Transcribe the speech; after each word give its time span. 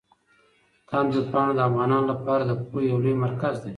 تاند 0.87 1.09
ویبپاڼه 1.15 1.53
د 1.55 1.59
افغانانو 1.67 2.09
لپاره 2.11 2.43
د 2.45 2.51
پوهې 2.67 2.85
يو 2.91 2.97
لوی 3.03 3.15
مرکز 3.25 3.55
دی. 3.63 3.69